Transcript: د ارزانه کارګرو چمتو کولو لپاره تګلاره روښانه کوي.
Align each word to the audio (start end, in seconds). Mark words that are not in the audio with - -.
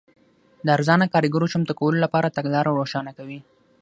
د 0.65 0.67
ارزانه 0.75 1.05
کارګرو 1.13 1.51
چمتو 1.53 1.73
کولو 1.79 1.97
لپاره 2.05 2.33
تګلاره 2.37 2.71
روښانه 2.79 3.11
کوي. 3.17 3.39